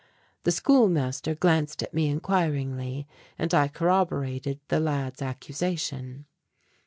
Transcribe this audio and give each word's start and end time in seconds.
The 0.45 0.51
schoolmaster 0.51 1.35
glanced 1.35 1.83
at 1.83 1.93
me 1.93 2.07
inquiringly 2.09 3.07
and 3.37 3.53
I 3.53 3.67
corroborated 3.67 4.59
the 4.67 4.79
lad's 4.79 5.21
accusation. 5.21 6.25